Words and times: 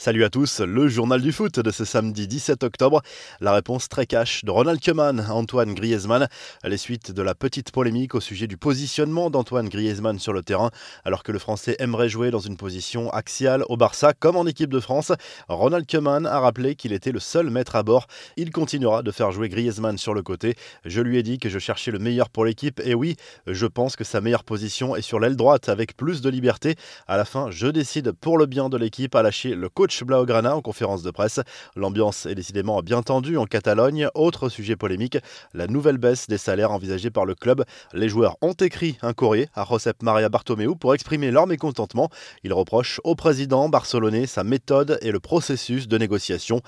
Salut 0.00 0.24
à 0.24 0.30
tous, 0.30 0.60
le 0.60 0.88
journal 0.88 1.20
du 1.20 1.30
foot 1.30 1.60
de 1.60 1.70
ce 1.70 1.84
samedi 1.84 2.26
17 2.26 2.64
octobre. 2.64 3.02
La 3.42 3.52
réponse 3.52 3.86
très 3.90 4.06
cash 4.06 4.46
de 4.46 4.50
Ronald 4.50 4.82
Koeman 4.82 5.20
Antoine 5.28 5.74
Griezmann. 5.74 6.26
Les 6.64 6.78
suites 6.78 7.12
de 7.12 7.20
la 7.20 7.34
petite 7.34 7.70
polémique 7.70 8.14
au 8.14 8.20
sujet 8.20 8.46
du 8.46 8.56
positionnement 8.56 9.28
d'Antoine 9.28 9.68
Griezmann 9.68 10.18
sur 10.18 10.32
le 10.32 10.42
terrain, 10.42 10.70
alors 11.04 11.22
que 11.22 11.32
le 11.32 11.38
Français 11.38 11.76
aimerait 11.80 12.08
jouer 12.08 12.30
dans 12.30 12.38
une 12.38 12.56
position 12.56 13.10
axiale 13.10 13.62
au 13.68 13.76
Barça 13.76 14.14
comme 14.14 14.36
en 14.36 14.46
équipe 14.46 14.70
de 14.70 14.80
France. 14.80 15.12
Ronald 15.48 15.86
Koeman 15.86 16.24
a 16.24 16.40
rappelé 16.40 16.76
qu'il 16.76 16.94
était 16.94 17.12
le 17.12 17.20
seul 17.20 17.50
maître 17.50 17.76
à 17.76 17.82
bord. 17.82 18.06
Il 18.38 18.52
continuera 18.52 19.02
de 19.02 19.10
faire 19.10 19.32
jouer 19.32 19.50
Griezmann 19.50 19.98
sur 19.98 20.14
le 20.14 20.22
côté. 20.22 20.54
Je 20.86 21.02
lui 21.02 21.18
ai 21.18 21.22
dit 21.22 21.36
que 21.36 21.50
je 21.50 21.58
cherchais 21.58 21.90
le 21.90 21.98
meilleur 21.98 22.30
pour 22.30 22.46
l'équipe 22.46 22.80
et 22.82 22.94
oui, 22.94 23.16
je 23.46 23.66
pense 23.66 23.96
que 23.96 24.04
sa 24.04 24.22
meilleure 24.22 24.44
position 24.44 24.96
est 24.96 25.02
sur 25.02 25.20
l'aile 25.20 25.36
droite 25.36 25.68
avec 25.68 25.94
plus 25.94 26.22
de 26.22 26.30
liberté. 26.30 26.76
À 27.06 27.18
la 27.18 27.26
fin, 27.26 27.50
je 27.50 27.66
décide 27.66 28.12
pour 28.12 28.38
le 28.38 28.46
bien 28.46 28.70
de 28.70 28.78
l'équipe 28.78 29.14
à 29.14 29.22
lâcher 29.22 29.54
le 29.54 29.68
coach 29.68 29.89
Blaugrana 30.04 30.56
en 30.56 30.62
conférence 30.62 31.02
de 31.02 31.10
presse. 31.10 31.40
L'ambiance 31.76 32.26
est 32.26 32.34
décidément 32.34 32.80
bien 32.80 33.02
tendue 33.02 33.36
en 33.36 33.44
Catalogne. 33.44 34.08
Autre 34.14 34.48
sujet 34.48 34.76
polémique, 34.76 35.18
la 35.54 35.66
nouvelle 35.66 35.98
baisse 35.98 36.28
des 36.28 36.38
salaires 36.38 36.72
envisagée 36.72 37.10
par 37.10 37.24
le 37.24 37.34
club. 37.34 37.64
Les 37.92 38.08
joueurs 38.08 38.36
ont 38.40 38.52
écrit 38.52 38.98
un 39.02 39.12
courrier 39.12 39.48
à 39.54 39.66
Josep 39.68 40.02
Maria 40.02 40.28
Bartomeu 40.28 40.74
pour 40.74 40.94
exprimer 40.94 41.30
leur 41.30 41.46
mécontentement. 41.46 42.10
Ils 42.44 42.52
reprochent 42.52 43.00
au 43.04 43.14
président 43.14 43.68
barcelonais 43.68 44.26
sa 44.26 44.44
méthode 44.44 44.98
et 45.02 45.10
le 45.10 45.20
processus 45.20 45.88
de 45.88 45.98
négociation. 45.98 46.62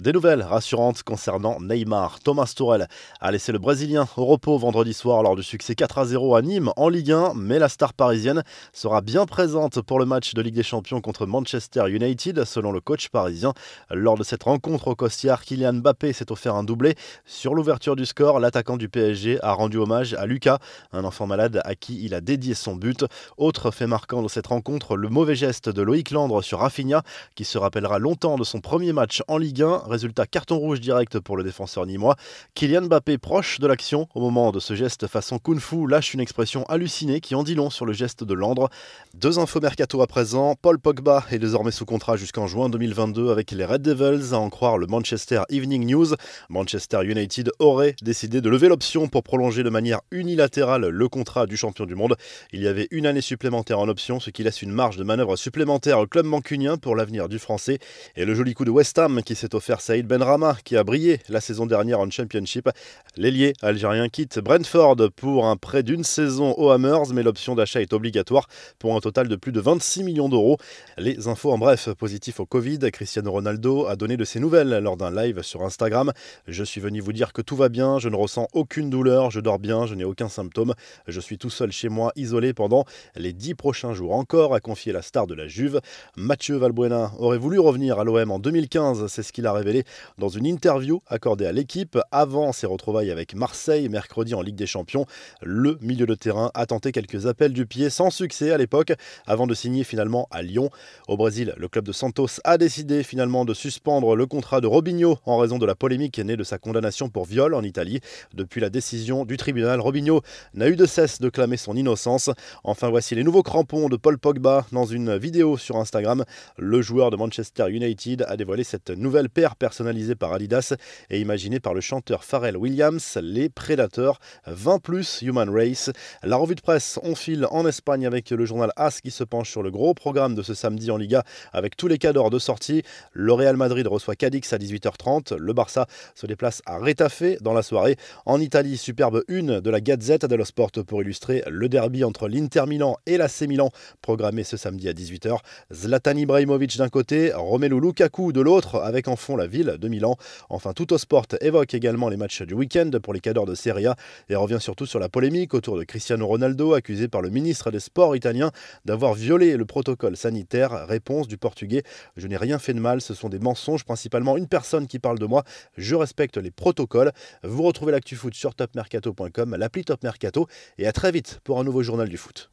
Des 0.00 0.12
nouvelles 0.12 0.42
rassurantes 0.42 1.02
concernant 1.02 1.60
Neymar. 1.60 2.20
Thomas 2.20 2.50
Tourel 2.56 2.88
a 3.20 3.30
laissé 3.30 3.52
le 3.52 3.58
Brésilien 3.58 4.08
au 4.16 4.24
repos 4.24 4.56
vendredi 4.56 4.94
soir 4.94 5.22
lors 5.22 5.36
du 5.36 5.42
succès 5.42 5.74
4 5.74 5.98
à 5.98 6.04
0 6.06 6.36
à 6.36 6.40
Nîmes 6.40 6.72
en 6.76 6.88
Ligue 6.88 7.12
1, 7.12 7.34
mais 7.34 7.58
la 7.58 7.68
star 7.68 7.92
parisienne 7.92 8.42
sera 8.72 9.02
bien 9.02 9.26
présente 9.26 9.82
pour 9.82 9.98
le 9.98 10.06
match 10.06 10.32
de 10.32 10.40
Ligue 10.40 10.54
des 10.54 10.62
Champions 10.62 11.02
contre 11.02 11.26
Manchester 11.26 11.84
United, 11.90 12.46
selon 12.46 12.72
le 12.72 12.80
coach 12.80 13.10
parisien. 13.10 13.52
Lors 13.90 14.16
de 14.16 14.24
cette 14.24 14.44
rencontre 14.44 14.88
au 14.88 14.94
Costiar, 14.94 15.44
Kylian 15.44 15.74
Mbappé 15.74 16.14
s'est 16.14 16.32
offert 16.32 16.54
un 16.54 16.64
doublé. 16.64 16.94
Sur 17.26 17.54
l'ouverture 17.54 17.94
du 17.94 18.06
score, 18.06 18.40
l'attaquant 18.40 18.78
du 18.78 18.88
PSG 18.88 19.38
a 19.42 19.52
rendu 19.52 19.76
hommage 19.76 20.14
à 20.14 20.24
Lucas, 20.24 20.60
un 20.92 21.04
enfant 21.04 21.26
malade 21.26 21.60
à 21.64 21.74
qui 21.74 22.02
il 22.02 22.14
a 22.14 22.22
dédié 22.22 22.54
son 22.54 22.74
but. 22.74 23.04
Autre 23.36 23.70
fait 23.70 23.86
marquant 23.86 24.22
de 24.22 24.28
cette 24.28 24.46
rencontre, 24.46 24.96
le 24.96 25.10
mauvais 25.10 25.34
geste 25.34 25.68
de 25.68 25.82
Loïc 25.82 26.10
Landre 26.10 26.42
sur 26.42 26.60
Rafinha, 26.60 27.02
qui 27.34 27.44
se 27.44 27.58
rappellera 27.58 27.98
longtemps 27.98 28.38
de 28.38 28.44
son 28.44 28.62
premier 28.62 28.94
match 28.94 29.22
en 29.28 29.36
Ligue 29.36 29.60
1 29.60 29.89
Résultat 29.90 30.24
carton 30.24 30.56
rouge 30.56 30.80
direct 30.80 31.18
pour 31.18 31.36
le 31.36 31.42
défenseur 31.42 31.84
nîmois. 31.84 32.14
Kylian 32.54 32.82
Mbappé, 32.82 33.18
proche 33.18 33.58
de 33.58 33.66
l'action, 33.66 34.06
au 34.14 34.20
moment 34.20 34.52
de 34.52 34.60
ce 34.60 34.74
geste 34.74 35.08
façon 35.08 35.40
kung 35.40 35.58
fu, 35.58 35.88
lâche 35.88 36.14
une 36.14 36.20
expression 36.20 36.62
hallucinée 36.66 37.20
qui 37.20 37.34
en 37.34 37.42
dit 37.42 37.56
long 37.56 37.70
sur 37.70 37.86
le 37.86 37.92
geste 37.92 38.22
de 38.22 38.32
Landre. 38.32 38.70
Deux 39.14 39.40
infos 39.40 39.60
mercato 39.60 40.00
à 40.00 40.06
présent. 40.06 40.54
Paul 40.62 40.78
Pogba 40.78 41.24
est 41.32 41.40
désormais 41.40 41.72
sous 41.72 41.86
contrat 41.86 42.16
jusqu'en 42.16 42.46
juin 42.46 42.68
2022 42.68 43.30
avec 43.30 43.50
les 43.50 43.64
Red 43.64 43.82
Devils, 43.82 44.32
à 44.32 44.38
en 44.38 44.48
croire 44.48 44.78
le 44.78 44.86
Manchester 44.86 45.42
Evening 45.48 45.84
News. 45.84 46.14
Manchester 46.48 47.00
United 47.02 47.50
aurait 47.58 47.96
décidé 48.00 48.40
de 48.40 48.48
lever 48.48 48.68
l'option 48.68 49.08
pour 49.08 49.24
prolonger 49.24 49.64
de 49.64 49.70
manière 49.70 50.02
unilatérale 50.12 50.86
le 50.86 51.08
contrat 51.08 51.46
du 51.46 51.56
champion 51.56 51.84
du 51.84 51.96
monde. 51.96 52.14
Il 52.52 52.62
y 52.62 52.68
avait 52.68 52.86
une 52.92 53.06
année 53.06 53.22
supplémentaire 53.22 53.80
en 53.80 53.88
option, 53.88 54.20
ce 54.20 54.30
qui 54.30 54.44
laisse 54.44 54.62
une 54.62 54.70
marge 54.70 54.96
de 54.96 55.02
manœuvre 55.02 55.34
supplémentaire 55.34 55.98
au 55.98 56.06
club 56.06 56.26
mancunien 56.26 56.76
pour 56.76 56.94
l'avenir 56.94 57.28
du 57.28 57.40
français. 57.40 57.80
Et 58.14 58.24
le 58.24 58.34
joli 58.36 58.54
coup 58.54 58.64
de 58.64 58.70
West 58.70 58.96
Ham 58.96 59.22
qui 59.24 59.34
s'est 59.34 59.54
offert 59.56 59.79
Saïd 59.80 60.06
Benrama, 60.06 60.56
qui 60.64 60.76
a 60.76 60.84
brillé 60.84 61.20
la 61.28 61.40
saison 61.40 61.66
dernière 61.66 62.00
en 62.00 62.10
Championship. 62.10 62.68
L'ailier 63.16 63.54
algérien 63.62 64.08
quitte 64.08 64.38
Brentford 64.38 64.96
pour 65.16 65.46
un 65.46 65.56
prêt 65.56 65.82
d'une 65.82 66.04
saison 66.04 66.54
aux 66.58 66.70
Hammers, 66.70 67.12
mais 67.12 67.22
l'option 67.22 67.54
d'achat 67.54 67.80
est 67.80 67.92
obligatoire 67.92 68.46
pour 68.78 68.94
un 68.94 69.00
total 69.00 69.28
de 69.28 69.36
plus 69.36 69.52
de 69.52 69.60
26 69.60 70.04
millions 70.04 70.28
d'euros. 70.28 70.58
Les 70.98 71.28
infos 71.28 71.50
en 71.50 71.58
bref, 71.58 71.88
positif 71.94 72.40
au 72.40 72.46
Covid, 72.46 72.78
Cristiano 72.92 73.32
Ronaldo 73.32 73.86
a 73.86 73.96
donné 73.96 74.16
de 74.16 74.24
ses 74.24 74.38
nouvelles 74.38 74.78
lors 74.82 74.96
d'un 74.96 75.10
live 75.10 75.42
sur 75.42 75.62
Instagram. 75.62 76.12
Je 76.46 76.64
suis 76.64 76.80
venu 76.80 77.00
vous 77.00 77.12
dire 77.12 77.32
que 77.32 77.42
tout 77.42 77.56
va 77.56 77.68
bien, 77.68 77.98
je 77.98 78.08
ne 78.08 78.16
ressens 78.16 78.48
aucune 78.52 78.90
douleur, 78.90 79.30
je 79.30 79.40
dors 79.40 79.58
bien, 79.58 79.86
je 79.86 79.94
n'ai 79.94 80.04
aucun 80.04 80.28
symptôme, 80.28 80.74
je 81.08 81.20
suis 81.20 81.38
tout 81.38 81.50
seul 81.50 81.72
chez 81.72 81.88
moi, 81.88 82.12
isolé 82.16 82.52
pendant 82.52 82.84
les 83.16 83.32
dix 83.32 83.54
prochains 83.54 83.94
jours 83.94 84.12
encore, 84.12 84.54
a 84.54 84.60
confié 84.60 84.92
la 84.92 85.02
star 85.02 85.26
de 85.26 85.34
la 85.34 85.48
Juve. 85.48 85.80
Mathieu 86.16 86.56
Valbuena 86.56 87.12
aurait 87.18 87.38
voulu 87.38 87.58
revenir 87.58 87.98
à 87.98 88.04
l'OM 88.04 88.30
en 88.30 88.38
2015, 88.38 89.06
c'est 89.06 89.22
ce 89.22 89.32
qu'il 89.32 89.46
a 89.46 89.52
révélé 89.60 89.84
dans 90.18 90.28
une 90.28 90.46
interview 90.46 91.00
accordée 91.06 91.46
à 91.46 91.52
l'équipe 91.52 91.98
avant 92.10 92.52
ses 92.52 92.66
retrouvailles 92.66 93.10
avec 93.10 93.34
Marseille 93.34 93.88
mercredi 93.88 94.34
en 94.34 94.40
Ligue 94.40 94.56
des 94.56 94.66
Champions. 94.66 95.06
Le 95.42 95.78
milieu 95.82 96.06
de 96.06 96.14
terrain 96.14 96.50
a 96.54 96.66
tenté 96.66 96.92
quelques 96.92 97.26
appels 97.26 97.52
du 97.52 97.66
pied 97.66 97.90
sans 97.90 98.10
succès 98.10 98.50
à 98.52 98.58
l'époque 98.58 98.92
avant 99.26 99.46
de 99.46 99.54
signer 99.54 99.84
finalement 99.84 100.26
à 100.30 100.42
Lyon. 100.42 100.70
Au 101.08 101.16
Brésil, 101.16 101.54
le 101.56 101.68
club 101.68 101.84
de 101.84 101.92
Santos 101.92 102.40
a 102.44 102.56
décidé 102.58 103.02
finalement 103.02 103.44
de 103.44 103.54
suspendre 103.54 104.16
le 104.16 104.26
contrat 104.26 104.60
de 104.60 104.66
Robinho 104.66 105.18
en 105.26 105.36
raison 105.36 105.58
de 105.58 105.66
la 105.66 105.74
polémique 105.74 106.18
née 106.18 106.36
de 106.36 106.44
sa 106.44 106.58
condamnation 106.58 107.10
pour 107.10 107.26
viol 107.26 107.54
en 107.54 107.62
Italie. 107.62 108.00
Depuis 108.34 108.60
la 108.60 108.70
décision 108.70 109.24
du 109.24 109.36
tribunal, 109.36 109.80
Robinho 109.80 110.22
n'a 110.54 110.68
eu 110.68 110.76
de 110.76 110.86
cesse 110.86 111.20
de 111.20 111.28
clamer 111.28 111.58
son 111.58 111.76
innocence. 111.76 112.30
Enfin, 112.64 112.88
voici 112.88 113.14
les 113.14 113.24
nouveaux 113.24 113.42
crampons 113.42 113.88
de 113.88 113.96
Paul 113.96 114.18
Pogba 114.18 114.66
dans 114.72 114.86
une 114.86 115.16
vidéo 115.16 115.56
sur 115.56 115.76
Instagram. 115.76 116.24
Le 116.56 116.80
joueur 116.82 117.10
de 117.10 117.16
Manchester 117.16 117.68
United 117.68 118.24
a 118.28 118.36
dévoilé 118.36 118.64
cette 118.64 118.90
nouvelle 118.90 119.28
paire 119.28 119.49
personnalisé 119.56 120.14
par 120.14 120.32
Adidas 120.32 120.74
et 121.10 121.20
imaginé 121.20 121.60
par 121.60 121.74
le 121.74 121.80
chanteur 121.80 122.24
Pharrell 122.24 122.56
Williams, 122.56 123.18
Les 123.22 123.48
Predators 123.48 124.18
20 124.46 124.78
plus 124.78 125.22
Human 125.22 125.48
Race. 125.48 125.90
La 126.22 126.36
revue 126.36 126.54
de 126.54 126.60
presse 126.60 126.98
on 127.02 127.14
file 127.14 127.46
en 127.50 127.66
Espagne 127.66 128.06
avec 128.06 128.30
le 128.30 128.44
journal 128.44 128.72
AS 128.76 129.00
qui 129.00 129.10
se 129.10 129.24
penche 129.24 129.50
sur 129.50 129.62
le 129.62 129.70
gros 129.70 129.94
programme 129.94 130.34
de 130.34 130.42
ce 130.42 130.54
samedi 130.54 130.90
en 130.90 130.96
Liga 130.96 131.24
avec 131.52 131.76
tous 131.76 131.88
les 131.88 131.98
cadors 131.98 132.30
de 132.30 132.38
sortie. 132.38 132.82
Le 133.12 133.32
Real 133.32 133.56
Madrid 133.56 133.86
reçoit 133.86 134.16
Cadix 134.16 134.52
à 134.52 134.58
18h30. 134.58 135.36
Le 135.36 135.52
Barça 135.52 135.86
se 136.14 136.26
déplace 136.26 136.62
à 136.66 136.78
Retafe 136.78 137.40
dans 137.40 137.52
la 137.52 137.62
soirée. 137.62 137.96
En 138.26 138.40
Italie, 138.40 138.76
superbe 138.76 139.22
une 139.28 139.60
de 139.60 139.70
la 139.70 139.80
Gazette 139.80 140.24
dello 140.26 140.44
Sport 140.44 140.72
pour 140.86 141.02
illustrer 141.02 141.42
le 141.48 141.68
derby 141.68 142.04
entre 142.04 142.28
l'Inter 142.28 142.64
Milan 142.66 142.96
et 143.06 143.16
l'AC 143.16 143.42
Milan 143.42 143.70
programmé 144.02 144.44
ce 144.44 144.56
samedi 144.56 144.88
à 144.88 144.92
18h. 144.92 145.38
Zlatan 145.72 146.16
Ibrahimovic 146.16 146.76
d'un 146.76 146.88
côté, 146.88 147.32
Romelu 147.34 147.80
Lukaku 147.80 148.32
de 148.32 148.40
l'autre 148.40 148.80
avec 148.80 149.08
en 149.08 149.16
fond 149.16 149.36
la 149.40 149.46
ville 149.46 149.76
de 149.78 149.88
Milan. 149.88 150.16
Enfin, 150.48 150.72
Tutto 150.72 150.98
Sport 150.98 151.26
évoque 151.40 151.74
également 151.74 152.08
les 152.08 152.16
matchs 152.16 152.42
du 152.42 152.54
week-end 152.54 152.90
pour 153.02 153.12
les 153.12 153.20
cadors 153.20 153.46
de 153.46 153.54
Serie 153.54 153.86
A 153.86 153.96
et 154.28 154.36
revient 154.36 154.58
surtout 154.60 154.86
sur 154.86 155.00
la 155.00 155.08
polémique 155.08 155.54
autour 155.54 155.76
de 155.76 155.84
Cristiano 155.84 156.26
Ronaldo, 156.26 156.74
accusé 156.74 157.08
par 157.08 157.22
le 157.22 157.30
ministre 157.30 157.70
des 157.70 157.80
Sports 157.80 158.14
italien 158.14 158.52
d'avoir 158.84 159.14
violé 159.14 159.56
le 159.56 159.64
protocole 159.64 160.16
sanitaire. 160.16 160.86
Réponse 160.86 161.26
du 161.26 161.38
portugais 161.38 161.82
Je 162.16 162.26
n'ai 162.26 162.36
rien 162.36 162.58
fait 162.58 162.74
de 162.74 162.80
mal, 162.80 163.00
ce 163.00 163.14
sont 163.14 163.28
des 163.28 163.38
mensonges, 163.38 163.84
principalement 163.84 164.36
une 164.36 164.46
personne 164.46 164.86
qui 164.86 164.98
parle 164.98 165.18
de 165.18 165.26
moi. 165.26 165.44
Je 165.76 165.94
respecte 165.94 166.36
les 166.36 166.50
protocoles. 166.50 167.12
Vous 167.42 167.62
retrouvez 167.62 167.92
l'actu 167.92 168.16
foot 168.16 168.34
sur 168.34 168.54
topmercato.com, 168.54 169.56
l'appli 169.56 169.84
Top 169.84 170.02
Mercato 170.02 170.46
et 170.78 170.86
à 170.86 170.92
très 170.92 171.10
vite 171.10 171.40
pour 171.44 171.58
un 171.58 171.64
nouveau 171.64 171.82
journal 171.82 172.08
du 172.08 172.16
foot. 172.16 172.48